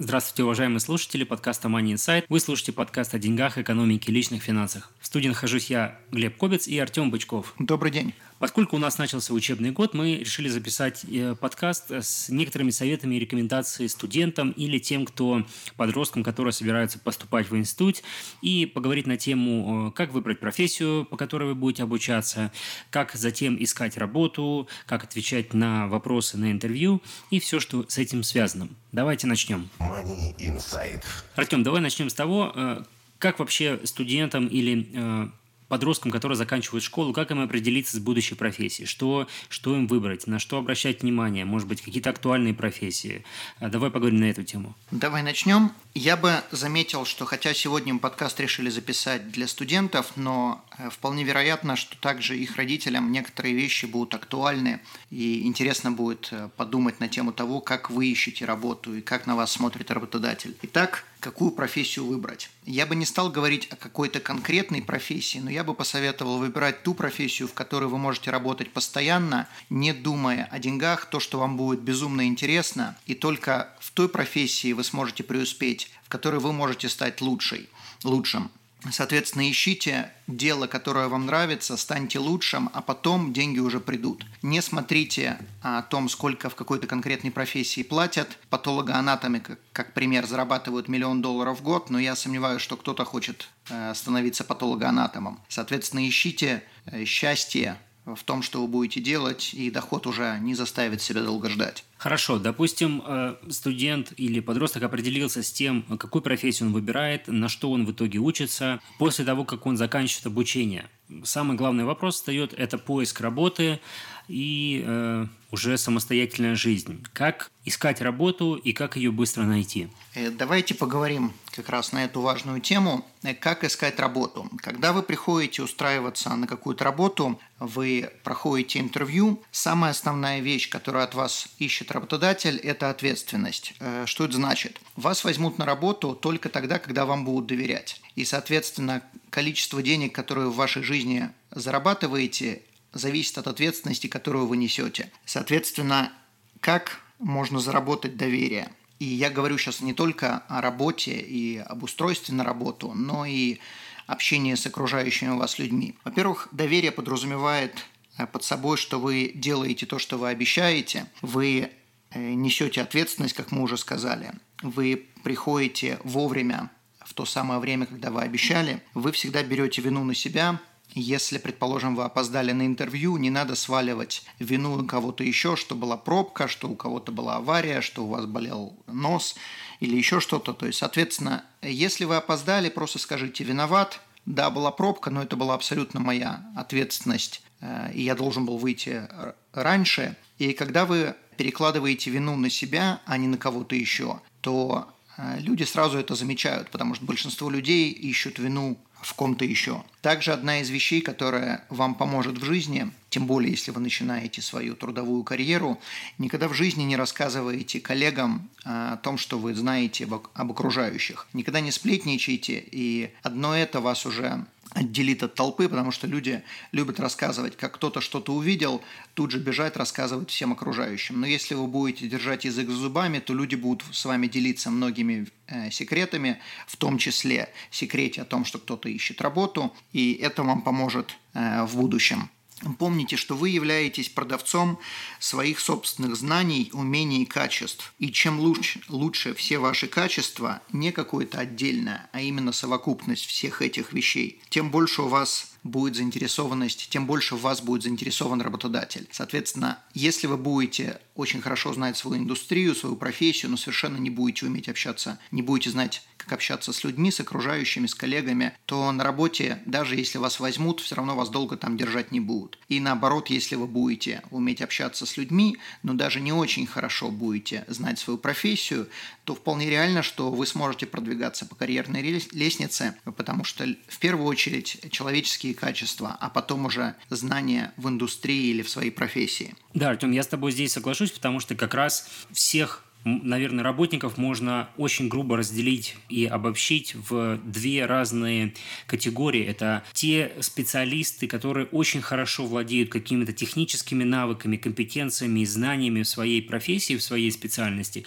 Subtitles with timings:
[0.00, 2.24] Здравствуйте, уважаемые слушатели подкаста Money Insight.
[2.28, 4.92] Вы слушаете подкаст о деньгах, экономике и личных финансах.
[5.00, 7.52] В студии нахожусь я, Глеб Кобец и Артем Бычков.
[7.58, 8.14] Добрый день.
[8.38, 13.18] Поскольку у нас начался учебный год, мы решили записать э, подкаст с некоторыми советами и
[13.18, 15.44] рекомендациями студентам или тем, кто
[15.76, 18.02] подросткам, которые собираются поступать в институт,
[18.40, 22.52] и поговорить на тему, э, как выбрать профессию, по которой вы будете обучаться,
[22.90, 28.22] как затем искать работу, как отвечать на вопросы на интервью и все, что с этим
[28.22, 28.68] связано.
[28.92, 29.68] Давайте начнем.
[29.80, 31.02] Money Inside.
[31.34, 32.84] Артем, давай начнем с того, э,
[33.18, 35.32] как вообще студентам или
[35.68, 40.38] подросткам, которые заканчивают школу, как им определиться с будущей профессией, что, что им выбрать, на
[40.38, 43.24] что обращать внимание, может быть, какие-то актуальные профессии.
[43.60, 44.74] А, давай поговорим на эту тему.
[44.90, 45.72] Давай начнем.
[45.94, 51.24] Я бы заметил, что хотя сегодня мы подкаст решили записать для студентов, но э, вполне
[51.24, 57.08] вероятно, что также их родителям некоторые вещи будут актуальны, и интересно будет э, подумать на
[57.08, 60.56] тему того, как вы ищете работу и как на вас смотрит работодатель.
[60.62, 62.50] Итак, какую профессию выбрать.
[62.64, 66.94] Я бы не стал говорить о какой-то конкретной профессии, но я бы посоветовал выбирать ту
[66.94, 71.80] профессию, в которой вы можете работать постоянно, не думая о деньгах, то, что вам будет
[71.80, 77.20] безумно интересно, и только в той профессии вы сможете преуспеть, в которой вы можете стать
[77.20, 77.68] лучшей,
[78.04, 78.50] лучшим.
[78.90, 84.24] Соответственно, ищите дело, которое вам нравится, станьте лучшим, а потом деньги уже придут.
[84.42, 88.38] Не смотрите о том, сколько в какой-то конкретной профессии платят.
[88.50, 93.48] Патологоанатомы, как, как пример, зарабатывают миллион долларов в год, но я сомневаюсь, что кто-то хочет
[93.68, 95.40] э, становиться патологоанатомом.
[95.48, 97.78] Соответственно, ищите э, счастье
[98.14, 101.84] в том, что вы будете делать, и доход уже не заставит себя долго ждать.
[101.96, 107.70] Хорошо, допустим, э, студент или подросток определился с тем, какую профессию он выбирает, на что
[107.70, 110.88] он в итоге учится, после того, как он заканчивает обучение.
[111.24, 113.80] Самый главный вопрос встает– это поиск работы
[114.28, 117.04] и э, уже самостоятельная жизнь.
[117.12, 119.88] Как искать работу и как ее быстро найти?
[120.14, 124.48] Э, давайте поговорим как раз на эту важную тему, э, как искать работу.
[124.58, 131.14] Когда вы приходите устраиваться на какую-то работу, вы проходите интервью, самая основная вещь, которую от
[131.14, 133.74] вас ищет работодатель, это ответственность.
[133.80, 134.80] Э, что это значит?
[134.96, 138.00] Вас возьмут на работу только тогда, когда вам будут доверять.
[138.16, 142.62] И, соответственно, количество денег, которые в вашей жизни зарабатываете,
[142.92, 145.10] зависит от ответственности, которую вы несете.
[145.24, 146.12] Соответственно,
[146.60, 148.70] как можно заработать доверие?
[148.98, 153.58] И я говорю сейчас не только о работе и об устройстве на работу, но и
[154.06, 155.94] общении с окружающими вас людьми.
[156.04, 161.70] Во-первых, доверие подразумевает э, под собой, что вы делаете то, что вы обещаете, вы
[162.10, 164.32] э, несете ответственность, как мы уже сказали,
[164.62, 170.14] вы приходите вовремя в то самое время, когда вы обещали, вы всегда берете вину на
[170.14, 170.60] себя,
[170.94, 175.96] если, предположим, вы опоздали на интервью, не надо сваливать вину на кого-то еще, что была
[175.96, 179.36] пробка, что у кого-то была авария, что у вас болел нос
[179.80, 180.52] или еще что-то.
[180.54, 185.54] То есть, соответственно, если вы опоздали, просто скажите «виноват», да, была пробка, но это была
[185.54, 189.08] абсолютно моя ответственность, э, и я должен был выйти
[189.54, 190.16] раньше.
[190.38, 195.62] И когда вы перекладываете вину на себя, а не на кого-то еще, то э, люди
[195.62, 199.82] сразу это замечают, потому что большинство людей ищут вину в ком-то еще.
[200.02, 204.74] Также одна из вещей, которая вам поможет в жизни, тем более если вы начинаете свою
[204.74, 205.78] трудовую карьеру,
[206.18, 211.26] никогда в жизни не рассказывайте коллегам а, о том, что вы знаете об, окружающих.
[211.32, 216.42] Никогда не сплетничайте, и одно это вас уже отделит от толпы, потому что люди
[216.72, 218.82] любят рассказывать, как кто-то что-то увидел,
[219.14, 221.20] тут же бежать, рассказывать всем окружающим.
[221.20, 225.28] Но если вы будете держать язык за зубами, то люди будут с вами делиться многими
[225.46, 230.62] э, секретами, в том числе секрете о том, что кто-то ищет работу, и это вам
[230.62, 232.30] поможет э, в будущем.
[232.78, 234.78] Помните, что вы являетесь продавцом
[235.18, 237.92] своих собственных знаний, умений и качеств.
[237.98, 243.92] И чем лучше, лучше все ваши качества, не какое-то отдельное, а именно совокупность всех этих
[243.92, 249.08] вещей, тем больше у вас будет заинтересованность, тем больше в вас будет заинтересован работодатель.
[249.12, 254.46] Соответственно, если вы будете очень хорошо знать свою индустрию, свою профессию, но совершенно не будете
[254.46, 259.02] уметь общаться, не будете знать, как общаться с людьми, с окружающими, с коллегами, то на
[259.02, 262.58] работе, даже если вас возьмут, все равно вас долго там держать не будут.
[262.68, 267.64] И наоборот, если вы будете уметь общаться с людьми, но даже не очень хорошо будете
[267.66, 268.88] знать свою профессию,
[269.24, 274.78] то вполне реально, что вы сможете продвигаться по карьерной лестнице, потому что в первую очередь
[274.90, 279.54] человеческие качества, а потом уже знания в индустрии или в своей профессии.
[279.74, 284.68] Да, Артем, я с тобой здесь соглашусь, потому что как раз всех наверное, работников можно
[284.76, 288.54] очень грубо разделить и обобщить в две разные
[288.86, 289.44] категории.
[289.44, 296.42] Это те специалисты, которые очень хорошо владеют какими-то техническими навыками, компетенциями и знаниями в своей
[296.42, 298.04] профессии, в своей специальности.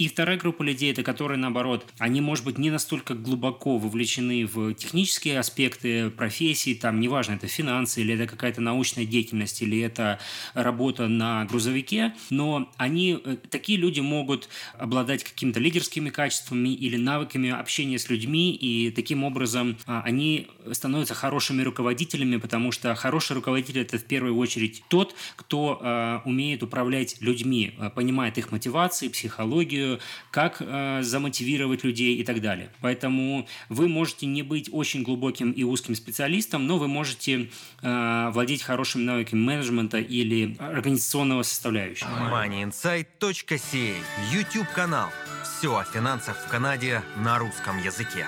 [0.00, 4.72] И вторая группа людей, это которые, наоборот, они, может быть, не настолько глубоко вовлечены в
[4.72, 10.18] технические аспекты профессии, там, неважно, это финансы, или это какая-то научная деятельность, или это
[10.54, 14.48] работа на грузовике, но они, э, такие люди могут
[14.78, 21.12] обладать какими-то лидерскими качествами или навыками общения с людьми, и таким образом а, они становятся
[21.12, 27.20] хорошими руководителями, потому что хороший руководитель– это в первую очередь тот, кто э, умеет управлять
[27.20, 29.89] людьми, э, понимает их мотивации, психологию,
[30.30, 32.70] как э, замотивировать людей и так далее.
[32.80, 37.50] Поэтому вы можете не быть очень глубоким и узким специалистом, но вы можете
[37.82, 42.08] э, владеть хорошими навыками менеджмента или организационного составляющего.
[42.08, 43.94] moneyinsight.ca
[44.32, 45.10] YouTube-канал.
[45.44, 48.26] Все о финансах в Канаде на русском языке.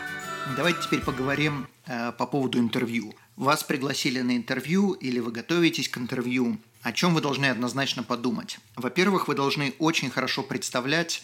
[0.56, 3.14] Давайте теперь поговорим э, по поводу интервью.
[3.36, 6.58] Вас пригласили на интервью или вы готовитесь к интервью.
[6.82, 8.58] О чем вы должны однозначно подумать?
[8.76, 11.22] Во-первых, вы должны очень хорошо представлять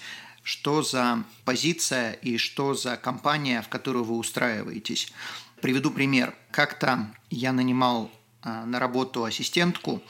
[0.49, 5.13] что за позиция и что за компания, в которую вы устраиваетесь.
[5.61, 6.35] Приведу пример.
[6.51, 8.11] Как-то я нанимал
[8.41, 10.03] а, на работу ассистентку,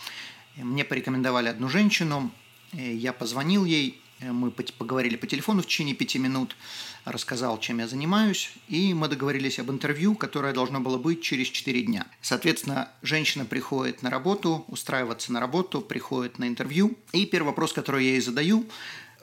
[0.55, 2.31] мне порекомендовали одну женщину,
[2.73, 6.57] я позвонил ей, мы поговорили по телефону в течение пяти минут,
[7.05, 11.83] рассказал, чем я занимаюсь, и мы договорились об интервью, которое должно было быть через четыре
[11.83, 12.07] дня.
[12.21, 18.05] Соответственно, женщина приходит на работу, устраиваться на работу, приходит на интервью, и первый вопрос, который
[18.05, 18.67] я ей задаю,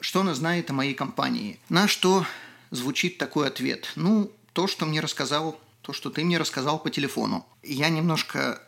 [0.00, 1.58] что она знает о моей компании.
[1.68, 2.26] На что
[2.70, 3.92] звучит такой ответ.
[3.96, 7.46] Ну, то, что мне рассказал, то, что ты мне рассказал по телефону.
[7.62, 8.60] Я немножко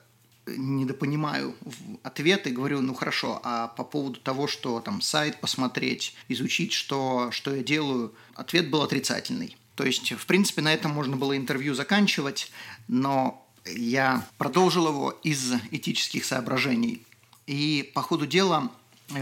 [0.46, 1.54] недопонимаю
[2.02, 7.30] ответ и говорю, ну хорошо, а по поводу того, что там сайт посмотреть, изучить, что,
[7.32, 9.56] что я делаю, ответ был отрицательный.
[9.74, 12.50] То есть, в принципе, на этом можно было интервью заканчивать,
[12.88, 17.02] но я продолжил его из этических соображений.
[17.46, 18.70] И по ходу дела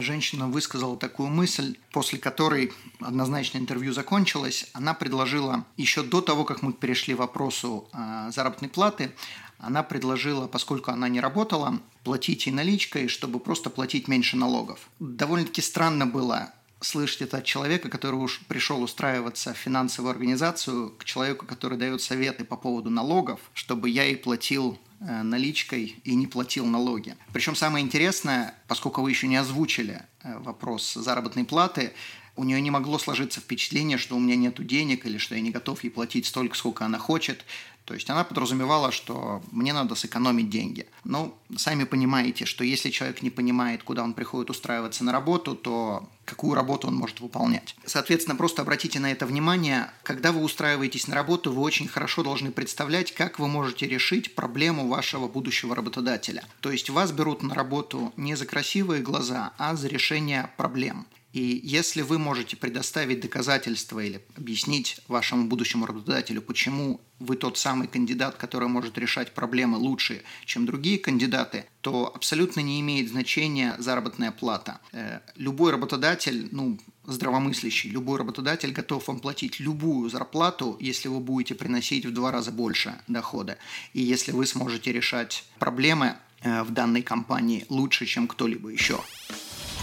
[0.00, 4.68] женщина высказала такую мысль, после которой однозначно интервью закончилось.
[4.72, 9.12] Она предложила, еще до того, как мы перешли к вопросу э, заработной платы,
[9.58, 14.88] она предложила, поскольку она не работала, платить ей наличкой, чтобы просто платить меньше налогов.
[15.00, 21.04] Довольно-таки странно было слышать это от человека, который уж пришел устраиваться в финансовую организацию, к
[21.04, 26.66] человеку, который дает советы по поводу налогов, чтобы я ей платил наличкой и не платил
[26.66, 27.16] налоги.
[27.32, 31.92] Причем самое интересное, поскольку вы еще не озвучили э, вопрос заработной платы,
[32.36, 35.50] у нее не могло сложиться впечатление, что у меня нет денег или что я не
[35.50, 37.44] готов ей платить столько, сколько она хочет.
[37.86, 40.86] То есть она подразумевала, что мне надо сэкономить деньги.
[41.04, 46.08] Ну, сами понимаете, что если человек не понимает, куда он приходит устраиваться на работу, то
[46.24, 47.76] какую работу он может выполнять.
[47.84, 49.88] Соответственно, просто обратите на это внимание.
[50.02, 54.88] Когда вы устраиваетесь на работу, вы очень хорошо должны представлять, как вы можете решить проблему
[54.88, 56.42] вашего будущего работодателя.
[56.60, 61.06] То есть вас берут на работу не за красивые глаза, а за решение проблем.
[61.36, 67.88] И если вы можете предоставить доказательства или объяснить вашему будущему работодателю, почему вы тот самый
[67.88, 74.32] кандидат, который может решать проблемы лучше, чем другие кандидаты, то абсолютно не имеет значения заработная
[74.32, 74.80] плата.
[74.92, 81.54] Э, любой работодатель, ну, здравомыслящий, любой работодатель готов вам платить любую зарплату, если вы будете
[81.54, 83.58] приносить в два раза больше дохода.
[83.92, 88.98] И если вы сможете решать проблемы э, в данной компании лучше, чем кто-либо еще.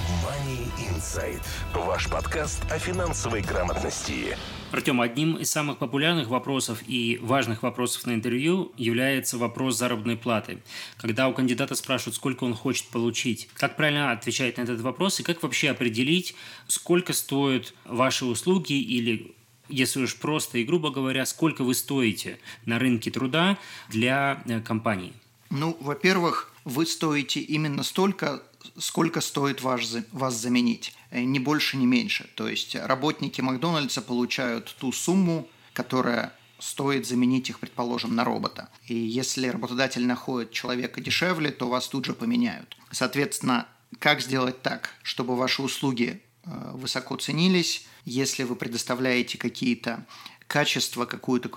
[0.04, 1.42] Money Insight.
[1.74, 4.38] Ваш подкаст о финансовой грамотности.
[4.72, 10.60] Артем, одним из самых популярных вопросов и важных вопросов на интервью является вопрос заработной платы.
[10.98, 15.24] Когда у кандидата спрашивают, сколько он хочет получить, как правильно отвечать на этот вопрос и
[15.24, 16.36] как вообще определить,
[16.68, 19.34] сколько стоят ваши услуги или
[19.70, 23.58] если уж просто и грубо говоря, сколько вы стоите на рынке труда
[23.88, 25.14] для э, компании?
[25.50, 28.42] Ну, во-первых, вы стоите именно столько,
[28.78, 30.94] сколько стоит ваш, вас заменить.
[31.12, 32.30] Э, ни больше, ни меньше.
[32.36, 38.70] То есть работники Макдональдса получают ту сумму, которая стоит заменить их, предположим, на робота.
[38.88, 42.78] И если работодатель находит человека дешевле, то вас тут же поменяют.
[42.92, 43.68] Соответственно,
[44.00, 50.06] как сделать так, чтобы ваши услуги э, высоко ценились, если вы предоставляете какие-то
[50.48, 51.50] качества, какую-то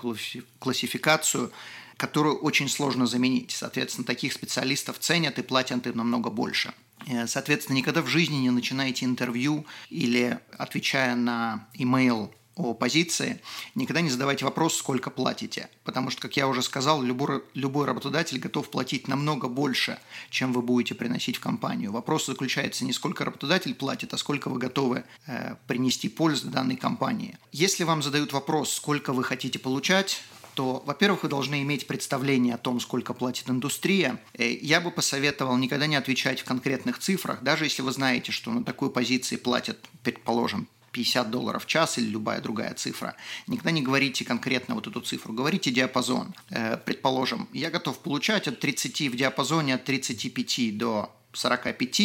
[0.59, 1.51] классификацию,
[1.97, 3.51] которую очень сложно заменить.
[3.51, 6.73] Соответственно, таких специалистов ценят и платят им намного больше.
[7.07, 13.39] Э, соответственно, никогда в жизни не начинаете интервью или отвечая на имейл о позиции,
[13.75, 15.69] никогда не задавайте вопрос, сколько платите.
[15.83, 19.99] Потому что, как я уже сказал, любой, любой работодатель готов платить намного больше,
[20.31, 21.91] чем вы будете приносить в компанию.
[21.91, 27.37] Вопрос заключается не сколько работодатель платит, а сколько вы готовы э, принести пользу данной компании.
[27.51, 30.23] Если вам задают вопрос, сколько вы хотите получать,
[30.57, 34.19] то, во-первых, вы должны иметь представление о том, сколько платит индустрия.
[34.33, 38.49] Э, я бы посоветовал никогда не отвечать в конкретных цифрах, даже если вы знаете, что
[38.51, 43.15] на такой позиции платят, предположим, 50 долларов в час или любая другая цифра.
[43.45, 46.33] Никогда не говорите конкретно вот эту цифру, говорите диапазон.
[46.49, 51.99] Э, предположим, я готов получать от 30 в диапазоне от 35 до 45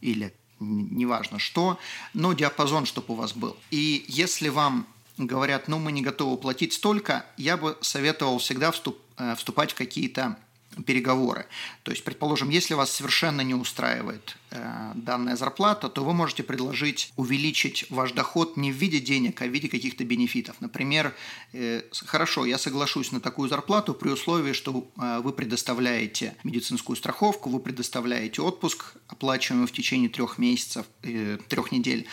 [0.00, 1.76] или неважно что,
[2.14, 3.56] но диапазон, чтобы у вас был.
[3.72, 4.86] И если вам
[5.18, 9.74] говорят, ну мы не готовы платить столько, я бы советовал всегда вступ, э, вступать в
[9.74, 10.36] какие-то
[10.84, 11.46] переговоры.
[11.82, 17.86] То есть, предположим, если вас совершенно не устраивает данная зарплата, то вы можете предложить увеличить
[17.90, 20.56] ваш доход не в виде денег, а в виде каких-то бенефитов.
[20.60, 21.14] Например,
[21.52, 27.50] э, хорошо, я соглашусь на такую зарплату при условии, что э, вы предоставляете медицинскую страховку,
[27.50, 32.06] вы предоставляете отпуск, оплачиваемый в течение трех месяцев, э, трех недель,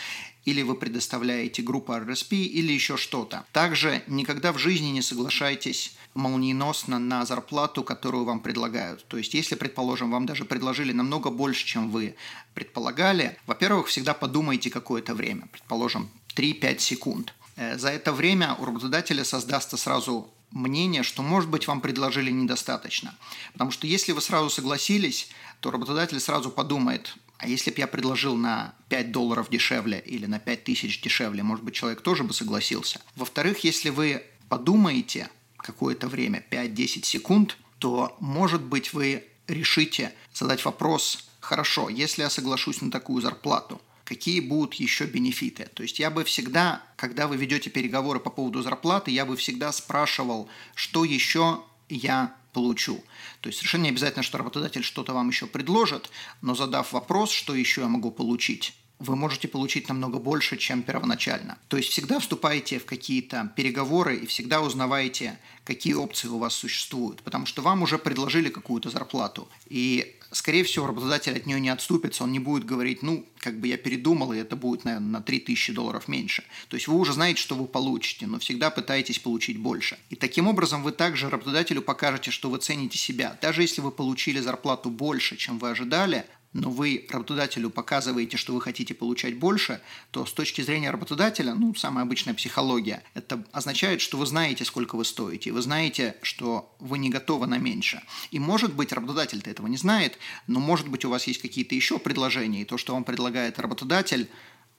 [0.44, 3.44] или вы предоставляете группу RSP, или еще что-то.
[3.52, 9.06] Также никогда в жизни не соглашайтесь молниеносно на зарплату, которую вам предлагают.
[9.08, 12.14] То есть, если, предположим, вам даже предложили намного больше, чем вы
[12.54, 17.34] предполагали, во-первых, всегда подумайте какое-то время, предположим, 3-5 секунд.
[17.56, 23.14] Э, за это время у работодателя создастся сразу мнение, что, может быть, вам предложили недостаточно.
[23.52, 25.28] Потому что если вы сразу согласились,
[25.60, 30.38] то работодатель сразу подумает, а если бы я предложил на 5 долларов дешевле или на
[30.38, 33.00] 5 тысяч дешевле, может быть, человек тоже бы согласился.
[33.16, 41.28] Во-вторых, если вы подумаете какое-то время, 5-10 секунд, то, может быть, вы решите задать вопрос,
[41.44, 45.68] хорошо, если я соглашусь на такую зарплату, какие будут еще бенефиты.
[45.74, 49.72] То есть я бы всегда, когда вы ведете переговоры по поводу зарплаты, я бы всегда
[49.72, 53.02] спрашивал, что еще я получу.
[53.40, 56.10] То есть совершенно не обязательно, что работодатель что-то вам еще предложит,
[56.40, 61.58] но задав вопрос, что еще я могу получить, вы можете получить намного больше, чем первоначально.
[61.68, 67.22] То есть всегда вступаете в какие-то переговоры и всегда узнаваете, какие опции у вас существуют,
[67.22, 69.48] потому что вам уже предложили какую-то зарплату.
[69.66, 73.68] И, скорее всего, работодатель от нее не отступится, он не будет говорить, ну, как бы
[73.68, 76.44] я передумал, и это будет, наверное, на 3000 долларов меньше.
[76.68, 79.98] То есть вы уже знаете, что вы получите, но всегда пытаетесь получить больше.
[80.10, 83.38] И таким образом вы также работодателю покажете, что вы цените себя.
[83.40, 86.24] Даже если вы получили зарплату больше, чем вы ожидали,
[86.54, 89.80] но вы работодателю показываете, что вы хотите получать больше,
[90.12, 94.94] то с точки зрения работодателя, ну, самая обычная психология, это означает, что вы знаете, сколько
[94.94, 98.02] вы стоите, вы знаете, что вы не готовы на меньше.
[98.30, 101.98] И может быть, работодатель-то этого не знает, но может быть, у вас есть какие-то еще
[101.98, 104.28] предложения, и то, что вам предлагает работодатель,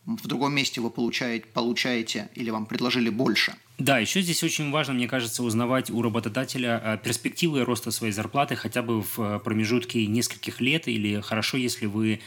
[0.05, 3.55] в другом месте вы получаете, получаете или вам предложили больше.
[3.77, 8.55] Да, еще здесь очень важно, мне кажется, узнавать у работодателя э, перспективы роста своей зарплаты
[8.55, 12.21] хотя бы в э, промежутке нескольких лет, или хорошо, если вы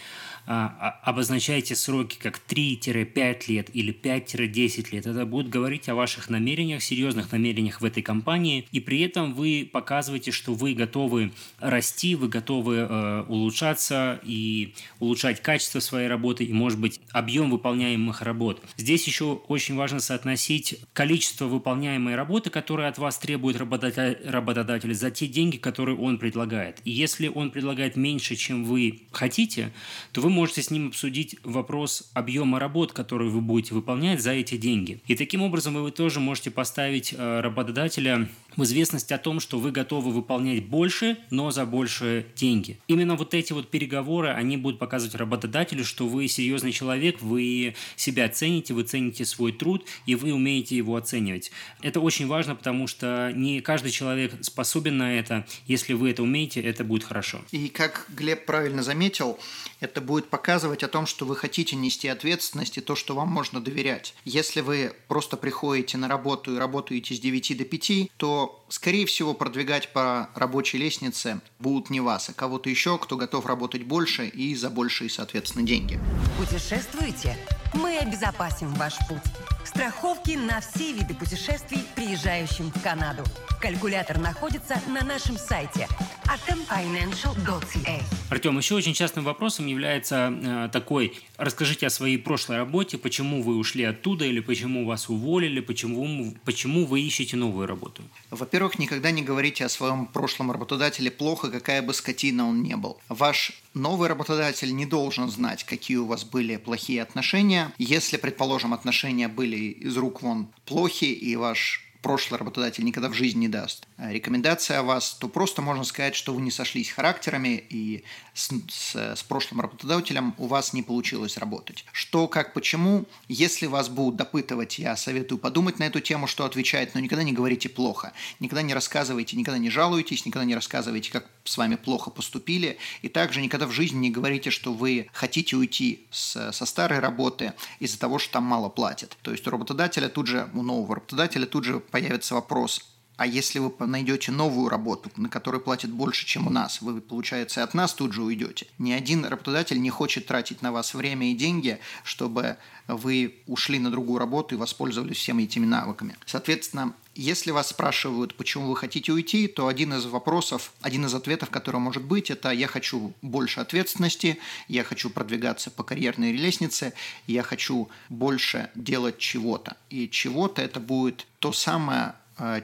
[0.48, 7.30] обозначаете сроки как 3-5 лет или 5-10 лет, это будет говорить о ваших намерениях, серьезных
[7.32, 12.76] намерениях в этой компании, и при этом вы показываете, что вы готовы расти, вы готовы
[12.76, 18.62] э, улучшаться и улучшать качество своей работы и, может быть, объем выполняемых работ.
[18.78, 25.10] Здесь еще очень важно соотносить количество выполняемой работы, которое от вас требует работодатель, работодатель за
[25.10, 26.80] те деньги, которые он предлагает.
[26.84, 29.72] И если он предлагает меньше, чем вы хотите,
[30.12, 34.56] то вы можете с ним обсудить вопрос объема работ, которые вы будете выполнять за эти
[34.56, 35.00] деньги.
[35.08, 39.72] И таким образом вы тоже можете поставить э, работодателя в известность о том, что вы
[39.72, 42.78] готовы выполнять больше, но за большие деньги.
[42.86, 48.28] Именно вот эти вот переговоры, они будут показывать работодателю, что вы серьезный человек, вы себя
[48.28, 51.50] цените, вы цените свой труд, и вы умеете его оценивать.
[51.82, 55.46] Это очень важно, потому что не каждый человек способен на это.
[55.66, 57.40] Если вы это умеете, это будет хорошо.
[57.50, 59.38] И как Глеб правильно заметил,
[59.80, 63.60] это будет показывать о том, что вы хотите нести ответственность и то, что вам можно
[63.60, 64.14] доверять.
[64.24, 69.34] Если вы просто приходите на работу и работаете с 9 до 5, то, скорее всего,
[69.34, 74.54] продвигать по рабочей лестнице будут не вас, а кого-то еще, кто готов работать больше и
[74.54, 76.00] за большие, соответственно, деньги.
[76.38, 77.36] Путешествуете?
[77.74, 79.18] мы обезопасим ваш путь.
[79.64, 83.22] Страховки на все виды путешествий, приезжающим в Канаду.
[83.60, 85.88] Калькулятор находится на нашем сайте
[86.24, 88.17] atomfinancial.ca.
[88.30, 93.56] Артем, еще очень частым вопросом является э, такой, расскажите о своей прошлой работе, почему вы
[93.56, 98.02] ушли оттуда или почему вас уволили, почему, почему вы ищете новую работу?
[98.30, 103.00] Во-первых, никогда не говорите о своем прошлом работодателе плохо, какая бы скотина он не был.
[103.08, 107.72] Ваш новый работодатель не должен знать, какие у вас были плохие отношения.
[107.78, 113.40] Если, предположим, отношения были из рук вон плохи, и ваш прошлый работодатель никогда в жизни
[113.40, 117.64] не даст э, рекомендация о вас, то просто можно сказать, что вы не сошлись характерами
[117.68, 121.84] и с, с, с прошлым работодателем у вас не получилось работать.
[121.92, 126.94] Что, как, почему, если вас будут допытывать, я советую подумать на эту тему, что отвечать,
[126.94, 131.28] но никогда не говорите плохо, никогда не рассказывайте, никогда не жалуйтесь, никогда не рассказывайте, как
[131.44, 136.06] с вами плохо поступили, и также никогда в жизни не говорите, что вы хотите уйти
[136.10, 139.16] с, со старой работы из-за того, что там мало платят.
[139.22, 143.58] То есть у работодателя тут же, у нового работодателя тут же появится вопрос, а если
[143.58, 147.92] вы найдете новую работу, на которой платят больше, чем у нас, вы, получается, от нас
[147.92, 148.68] тут же уйдете.
[148.78, 153.90] Ни один работодатель не хочет тратить на вас время и деньги, чтобы вы ушли на
[153.90, 156.16] другую работу и воспользовались всеми этими навыками.
[156.26, 161.50] Соответственно, если вас спрашивают, почему вы хотите уйти, то один из вопросов, один из ответов,
[161.50, 166.94] который может быть, это «я хочу больше ответственности», «я хочу продвигаться по карьерной лестнице»,
[167.26, 169.76] «я хочу больше делать чего-то».
[169.90, 172.14] И чего-то это будет то самое,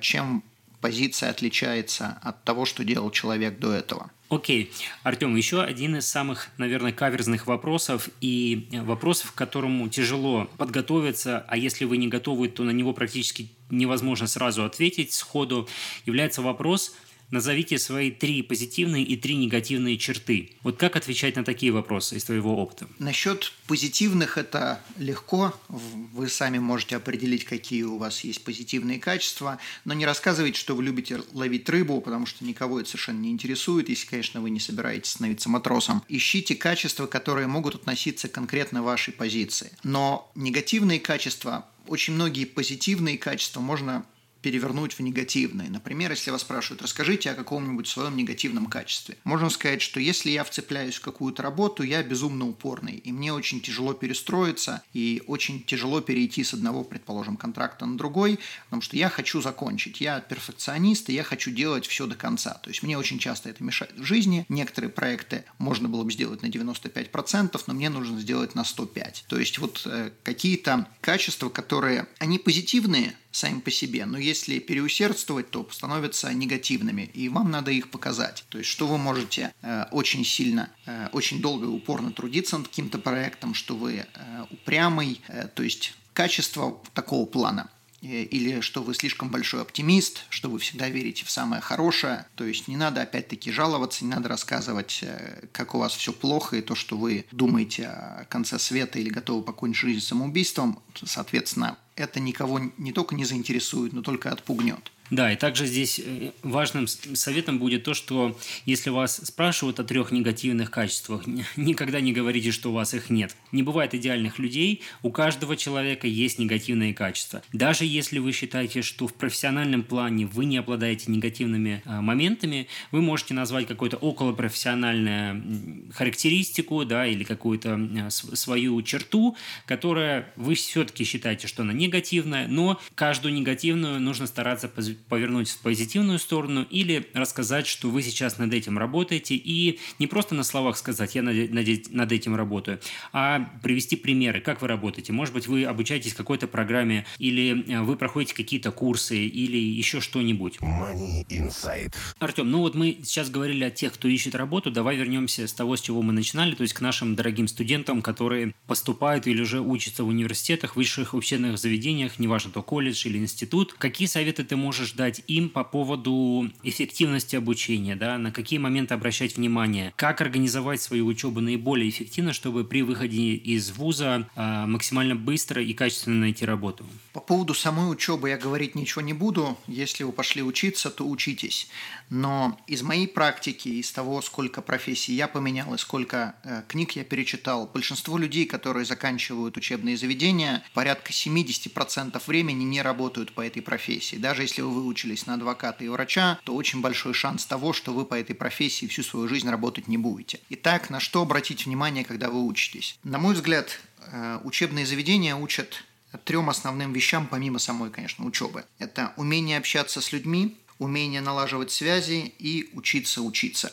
[0.01, 0.43] чем
[0.81, 4.11] позиция отличается от того, что делал человек до этого.
[4.29, 4.73] Окей.
[5.03, 11.57] Артем, еще один из самых, наверное, каверзных вопросов и вопросов, к которому тяжело подготовиться, а
[11.57, 15.69] если вы не готовы, то на него практически невозможно сразу ответить сходу,
[16.05, 16.95] является вопрос,
[17.31, 20.53] Назовите свои три позитивные и три негативные черты.
[20.63, 22.87] Вот как отвечать на такие вопросы из твоего опыта?
[22.99, 25.55] Насчет позитивных это легко.
[25.69, 30.85] Вы сами можете определить, какие у вас есть позитивные качества, но не рассказывайте, что вы
[30.85, 35.13] любите ловить рыбу, потому что никого это совершенно не интересует, если, конечно, вы не собираетесь
[35.13, 36.03] становиться матросом.
[36.09, 39.73] Ищите качества, которые могут относиться конкретно вашей позиции.
[39.83, 44.05] Но негативные качества очень многие позитивные качества можно
[44.45, 45.71] перевернуть в негативное.
[45.71, 49.17] Например, если вас спрашивают, расскажите о каком-нибудь своем негативном качестве.
[49.25, 53.63] Можно сказать, что если я вцепляюсь в какую-то работу, я безумно упорный, и мне очень
[53.63, 59.09] тяжело перестроиться, и очень тяжело перейти с одного, предположим, контракта на другой, потому что я
[59.09, 60.03] хочу закончить.
[60.03, 62.53] Я перфекционист, и я хочу делать все до конца.
[62.63, 64.45] То есть мне очень часто это мешает в жизни.
[64.51, 69.23] Некоторые проекты можно было бы сделать на 95%, но мне нужно сделать на 105%.
[69.27, 74.07] То есть вот э, какие-то качества, которые, они позитивные, сами по себе.
[74.07, 78.45] Но если переусердствовать, то становятся негативными, и вам надо их показать.
[78.49, 82.69] То есть, что вы можете э, очень сильно, э, очень долго и упорно трудиться над
[82.69, 87.69] каким-то проектом, что вы э, упрямый, э, то есть качество такого плана
[88.03, 92.27] э, или что вы слишком большой оптимист, что вы всегда верите в самое хорошее.
[92.37, 96.57] То есть не надо опять-таки жаловаться, не надо рассказывать, э, как у вас все плохо,
[96.57, 100.79] и то, что вы думаете о конце света или готовы покончить жизнь самоубийством.
[101.05, 104.91] Соответственно, это никого не только не заинтересует, но только отпугнет.
[105.15, 110.11] Да, и также здесь э, важным советом будет то, что если вас спрашивают о трех
[110.11, 111.23] негативных качествах,
[111.57, 113.37] никогда не говорите, что у вас их нет.
[113.53, 117.43] Не бывает идеальных людей, у каждого человека есть негативные качества.
[117.53, 123.01] Даже если вы считаете, что в профессиональном плане вы не обладаете негативными а, моментами, вы
[123.01, 131.47] можете назвать какую-то околопрофессиональную характеристику, да, или какую-то а, свою черту, которая вы все-таки считаете,
[131.47, 134.69] что она негативная, но каждую негативную нужно стараться
[135.09, 140.35] повернуть в позитивную сторону или рассказать, что вы сейчас над этим работаете и не просто
[140.35, 142.81] на словах сказать «я над, этим работаю»,
[143.13, 145.13] а привести примеры, как вы работаете.
[145.13, 150.59] Может быть, вы обучаетесь какой-то программе или э, вы проходите какие-то курсы или еще что-нибудь.
[150.61, 151.95] Money Inside.
[152.19, 154.71] Артем, ну вот мы сейчас говорили о тех, кто ищет работу.
[154.71, 158.55] Давай вернемся с того, с чего мы начинали, то есть к нашим дорогим студентам, которые
[158.67, 163.75] поступают или уже учатся в университетах, высших учебных заведениях, неважно, то колледж или институт.
[163.75, 168.93] Какие советы ты можешь можешь дать им по поводу эффективности обучения, да, на какие моменты
[168.93, 175.17] обращать внимание, как организовать свою учебу наиболее эффективно, чтобы при выходе из вуза э, максимально
[175.17, 176.85] быстро и качественно найти работу?
[177.15, 179.57] По поводу самой учебы я говорить ничего не буду.
[179.69, 181.69] Если вы пошли учиться, то учитесь.
[182.11, 187.05] Но из моей практики, из того, сколько профессий я поменял и сколько э, книг я
[187.05, 194.17] перечитал, большинство людей, которые заканчивают учебные заведения, порядка 70% времени не работают по этой профессии.
[194.17, 198.05] Даже если вы выучились на адвоката и врача, то очень большой шанс того, что вы
[198.05, 200.41] по этой профессии всю свою жизнь работать не будете.
[200.51, 202.99] Итак, на что обратить внимание, когда вы учитесь?
[203.05, 203.81] На мой взгляд,
[204.13, 205.85] э, учебные заведения учат
[206.25, 208.65] трем основным вещам, помимо самой, конечно, учебы.
[208.79, 213.73] Это умение общаться с людьми, умение налаживать связи и учиться учиться.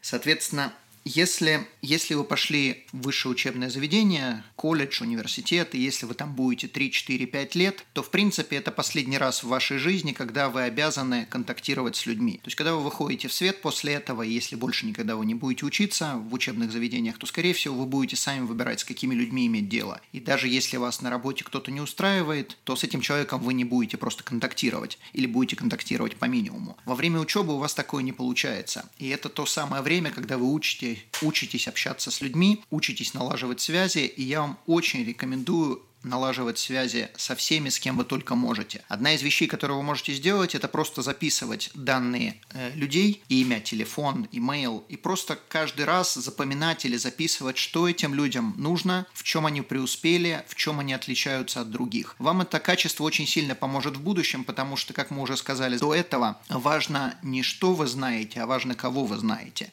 [0.00, 0.72] Соответственно,
[1.04, 6.68] если, если вы пошли в высшее учебное заведение, колледж, университет, и если вы там будете
[6.68, 10.62] 3, 4, 5 лет, то, в принципе, это последний раз в вашей жизни, когда вы
[10.62, 12.34] обязаны контактировать с людьми.
[12.42, 15.34] То есть, когда вы выходите в свет после этого, и если больше никогда вы не
[15.34, 19.46] будете учиться в учебных заведениях, то, скорее всего, вы будете сами выбирать, с какими людьми
[19.46, 20.00] иметь дело.
[20.12, 23.64] И даже если вас на работе кто-то не устраивает, то с этим человеком вы не
[23.64, 26.76] будете просто контактировать или будете контактировать по минимуму.
[26.84, 28.90] Во время учебы у вас такое не получается.
[28.98, 30.89] И это то самое время, когда вы учите
[31.22, 37.34] учитесь общаться с людьми, учитесь налаживать связи, и я вам очень рекомендую налаживать связи со
[37.36, 38.82] всеми, с кем вы только можете.
[38.88, 44.28] Одна из вещей, которую вы можете сделать, это просто записывать данные э, людей, имя, телефон,
[44.32, 49.62] имейл, и просто каждый раз запоминать или записывать, что этим людям нужно, в чем они
[49.62, 52.16] преуспели, в чем они отличаются от других.
[52.18, 55.94] Вам это качество очень сильно поможет в будущем, потому что, как мы уже сказали до
[55.94, 59.70] этого, важно не что вы знаете, а важно кого вы знаете.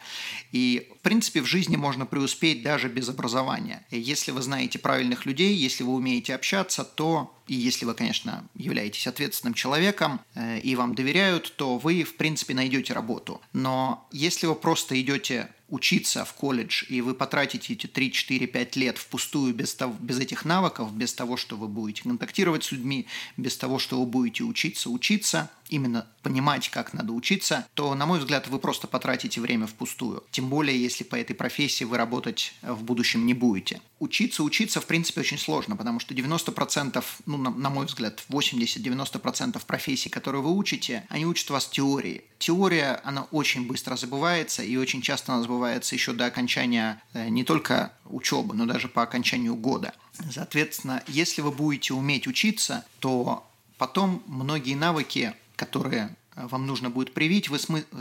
[0.52, 3.86] И, в принципе, в жизни можно преуспеть даже без образования.
[3.92, 8.44] Если вы знаете правильных людей, если вы умеете умеете общаться, то, и если вы, конечно,
[8.56, 13.40] являетесь ответственным человеком э, и вам доверяют, то вы, в принципе, найдете работу.
[13.54, 18.76] Но если вы просто идете учиться в колледж, и вы потратите эти 3, 4, 5
[18.78, 23.06] лет впустую без, того, без этих навыков, без того, что вы будете контактировать с людьми,
[23.36, 28.20] без того, что вы будете учиться учиться, именно понимать, как надо учиться, то, на мой
[28.20, 30.24] взгляд, вы просто потратите время впустую.
[30.32, 33.82] Тем более, если по этой профессии вы работать в будущем не будете.
[34.00, 39.62] Учиться учиться, в принципе, очень сложно, потому что 90%, ну, на, на мой взгляд, 80-90%
[39.66, 42.24] профессий, которые вы учите, они учат вас теории.
[42.40, 47.30] Теория, она очень быстро забывается, и очень часто она забывается забывается еще до окончания э,
[47.30, 49.94] не только учебы, но даже по окончанию года.
[50.32, 53.46] Соответственно, если вы будете уметь учиться, то
[53.78, 57.60] потом многие навыки, которые вам нужно будет привить, вы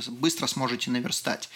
[0.08, 1.48] быстро сможете наверстать.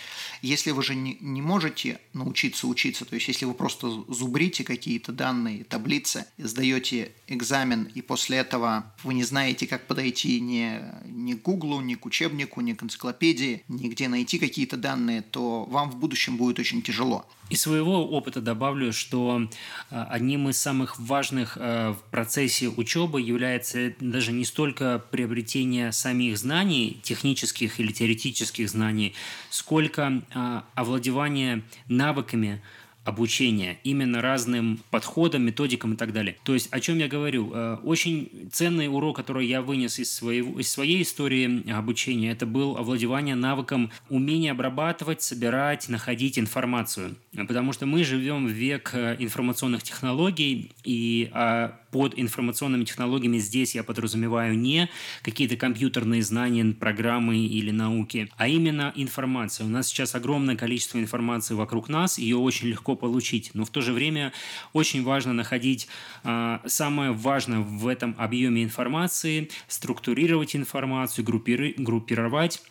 [0.42, 5.64] Если вы же не, можете научиться учиться, то есть если вы просто зубрите какие-то данные,
[5.64, 11.80] таблицы, сдаете экзамен, и после этого вы не знаете, как подойти ни, ни к Гуглу,
[11.80, 16.58] ни к учебнику, ни к энциклопедии, нигде найти какие-то данные, то вам в будущем будет
[16.58, 17.26] очень тяжело.
[17.50, 19.48] Из своего опыта добавлю, что
[19.90, 26.38] э, одним из самых важных э, в процессе учебы является даже не столько приобретение самих
[26.38, 26.69] знаний,
[27.02, 29.14] технических или теоретических знаний,
[29.50, 32.62] сколько э, овладевание навыками,
[33.04, 36.36] обучения, именно разным подходам, методикам и так далее.
[36.44, 37.50] То есть, о чем я говорю?
[37.52, 42.76] Э, очень ценный урок, который я вынес из, своего, из своей истории обучения, это был
[42.76, 47.16] овладевание навыком умения обрабатывать, собирать, находить информацию.
[47.32, 53.74] Потому что мы живем в век э, информационных технологий, и а, под информационными технологиями здесь
[53.74, 54.88] я подразумеваю не
[55.22, 59.66] какие-то компьютерные знания, программы или науки, а именно информация.
[59.66, 63.80] У нас сейчас огромное количество информации вокруг нас, ее очень легко получить, но в то
[63.80, 64.32] же время
[64.72, 65.88] очень важно находить
[66.22, 72.62] а, самое важное в этом объеме информации, структурировать информацию, группировать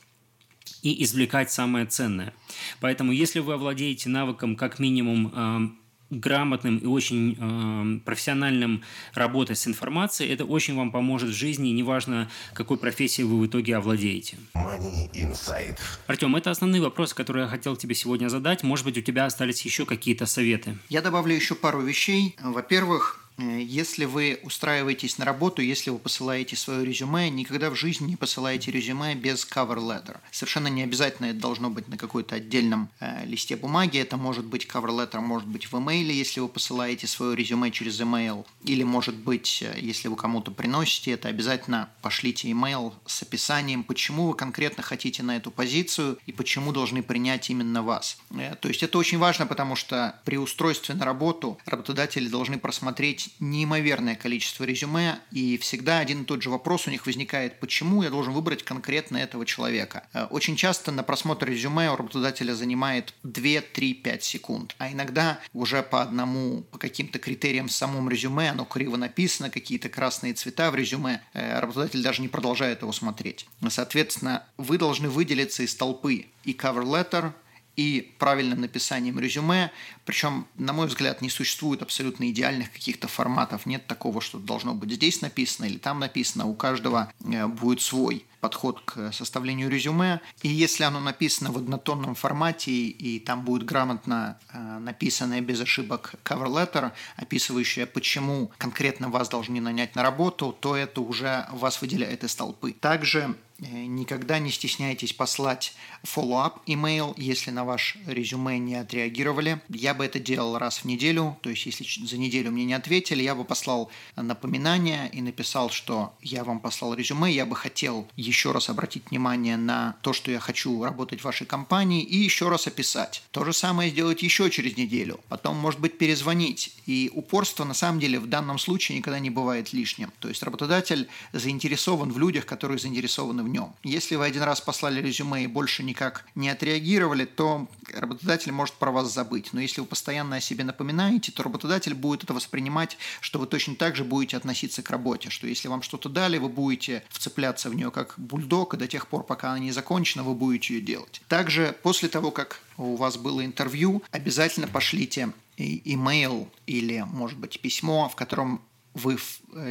[0.81, 2.33] и извлекать самое ценное.
[2.79, 5.78] Поэтому, если вы овладеете навыком как минимум
[6.09, 12.29] грамотным и очень э, профессиональным работой с информацией, это очень вам поможет в жизни, неважно,
[12.53, 14.37] какой профессией вы в итоге овладеете.
[14.55, 15.75] Money.
[16.07, 18.63] Артем, это основные вопросы, которые я хотел тебе сегодня задать.
[18.63, 20.77] Может быть, у тебя остались еще какие-то советы?
[20.89, 22.35] Я добавлю еще пару вещей.
[22.41, 28.15] Во-первых, если вы устраиваетесь на работу, если вы посылаете свое резюме, никогда в жизни не
[28.15, 30.17] посылаете резюме без cover letter.
[30.32, 33.97] Совершенно не обязательно это должно быть на какой-то отдельном э, листе бумаги.
[33.97, 37.99] Это может быть cover letter, может быть в email, если вы посылаете свое резюме через
[38.02, 38.45] email.
[38.63, 44.28] Или может быть, э, если вы кому-то приносите это, обязательно пошлите email с описанием, почему
[44.28, 48.17] вы конкретно хотите на эту позицию и почему должны принять именно вас.
[48.32, 53.28] Э, то есть это очень важно, потому что при устройстве на работу работодатели должны просмотреть
[53.39, 58.09] неимоверное количество резюме, и всегда один и тот же вопрос у них возникает, почему я
[58.09, 60.07] должен выбрать конкретно этого человека.
[60.13, 65.39] Э, очень часто на просмотр резюме у работодателя занимает 2, 3, 5 секунд, а иногда
[65.53, 70.71] уже по одному, по каким-то критериям в самом резюме, оно криво написано, какие-то красные цвета
[70.71, 73.45] в резюме, э, работодатель даже не продолжает его смотреть.
[73.69, 77.33] Соответственно, вы должны выделиться из толпы и cover letter–
[77.79, 79.71] и правильным написанием резюме.
[80.03, 83.65] Причем, на мой взгляд, не существует абсолютно идеальных каких-то форматов.
[83.65, 86.45] Нет такого, что должно быть здесь написано или там написано.
[86.45, 88.25] У каждого э, будет свой.
[88.39, 90.21] Подход к составлению резюме.
[90.41, 96.15] И если оно написано в однотонном формате, и там будет грамотно э, написанное без ошибок
[96.23, 102.23] cover letter, описывающее, почему конкретно вас должны нанять на работу, то это уже вас выделяет
[102.23, 102.73] из толпы.
[102.73, 105.73] Также Э, никогда не стесняйтесь послать
[106.04, 109.62] follow-up email, если на ваш резюме не отреагировали.
[109.69, 113.21] Я бы это делал раз в неделю, то есть если за неделю мне не ответили,
[113.21, 118.51] я бы послал напоминание и написал, что я вам послал резюме, я бы хотел еще
[118.51, 122.67] раз обратить внимание на то, что я хочу работать в вашей компании и еще раз
[122.67, 123.23] описать.
[123.31, 126.73] То же самое сделать еще через неделю, потом, может быть, перезвонить.
[126.85, 130.11] И упорство на самом деле в данном случае никогда не бывает лишним.
[130.19, 133.73] То есть работодатель заинтересован в людях, которые заинтересованы в нем.
[133.83, 138.91] Если вы один раз послали резюме и больше никак не отреагировали, то работодатель может про
[138.91, 139.53] вас забыть.
[139.53, 143.75] Но если вы постоянно о себе напоминаете, то работодатель будет это воспринимать, что вы точно
[143.75, 147.75] так же будете относиться к работе, что если вам что-то дали, вы будете вцепляться в
[147.75, 151.21] нее как бульдог, и до тех пор, пока она не закончена, вы будете ее делать.
[151.27, 158.08] Также после того, как у вас было интервью, обязательно пошлите имейл или, может быть, письмо,
[158.10, 158.62] в котором
[158.93, 159.17] вы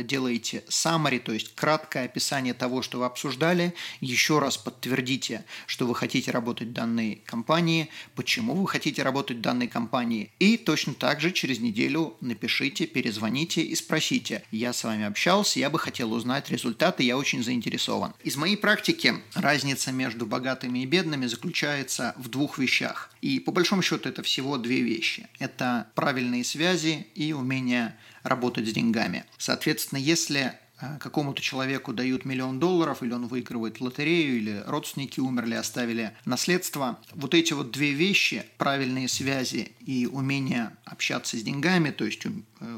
[0.04, 5.94] делаете summary, то есть краткое описание того, что вы обсуждали, еще раз подтвердите, что вы
[5.94, 11.20] хотите работать в данной компании, почему вы хотите работать в данной компании, и точно так
[11.20, 16.50] же через неделю напишите, перезвоните и спросите, я с вами общался, я бы хотел узнать
[16.50, 18.14] результаты, я очень заинтересован.
[18.22, 23.10] Из моей практики разница между богатыми и бедными заключается в двух вещах.
[23.20, 25.26] И по большому счету это всего две вещи.
[25.38, 29.24] Это правильные связи и умение работать с деньгами.
[29.38, 35.54] Соответственно, если э, какому-то человеку дают миллион долларов, или он выигрывает лотерею, или родственники умерли,
[35.54, 36.98] оставили наследство.
[37.12, 42.30] Вот эти вот две вещи, правильные связи и умение общаться с деньгами, то есть э,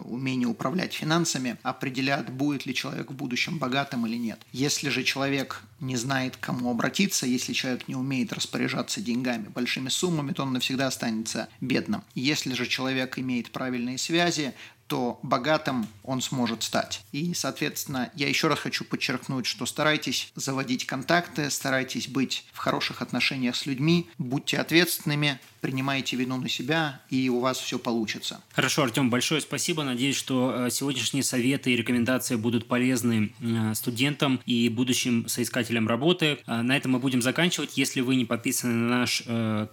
[0.04, 4.40] умение управлять финансами, определят, будет ли человек в будущем богатым или нет.
[4.52, 9.88] Если же человек не знает, к кому обратиться, если человек не умеет распоряжаться деньгами, большими
[9.88, 12.02] суммами, то он навсегда останется бедным.
[12.14, 14.54] Если же человек имеет правильные связи,
[14.90, 17.04] то богатым он сможет стать.
[17.12, 23.00] И, соответственно, я еще раз хочу подчеркнуть, что старайтесь заводить контакты, старайтесь быть в хороших
[23.00, 28.40] отношениях с людьми, будьте ответственными, принимайте вину на себя, и у вас все получится.
[28.52, 29.84] Хорошо, Артем, большое спасибо.
[29.84, 36.38] Надеюсь, что э, сегодняшние советы и рекомендации будут полезны э, студентам и будущим соискателям работы.
[36.46, 37.76] Э, на этом мы будем заканчивать.
[37.76, 39.22] Если вы не подписаны на наш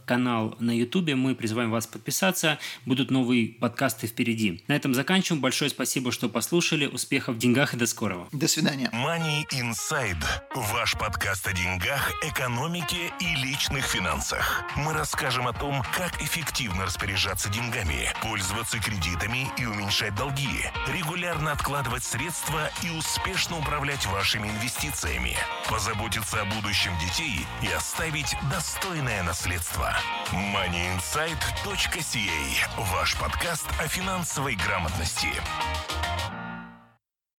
[0.05, 2.59] канал на YouTube, мы призываем вас подписаться.
[2.85, 4.63] Будут новые подкасты впереди.
[4.67, 5.41] На этом заканчиваем.
[5.41, 6.85] Большое спасибо, что послушали.
[6.85, 8.27] Успехов в деньгах и до скорого.
[8.31, 8.89] До свидания.
[8.93, 10.23] Money Inside.
[10.55, 14.63] Ваш подкаст о деньгах, экономике и личных финансах.
[14.75, 15.53] Мы расскажем о
[15.93, 24.05] как эффективно распоряжаться деньгами, пользоваться кредитами и уменьшать долги, регулярно откладывать средства и успешно управлять
[24.05, 25.35] вашими инвестициями,
[25.69, 29.93] позаботиться о будущем детей и оставить достойное наследство.
[30.31, 35.29] moneyinsight.ca– ваш подкаст о финансовой грамотности.